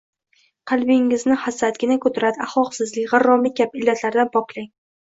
Qalbingizni 0.71 1.37
hasad, 1.43 1.79
gina-kudurat, 1.85 2.43
axloqsizlik, 2.49 3.09
g‘irromlik 3.17 3.59
kabi 3.63 3.85
illatlardan 3.85 4.37
poklang. 4.39 4.73